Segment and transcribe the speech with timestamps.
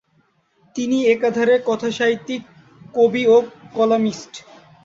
[0.75, 2.41] তিনি একাধারে কথাসাহিত্যিক,
[2.95, 3.37] কবি ও
[3.75, 4.33] কলামিস্ট।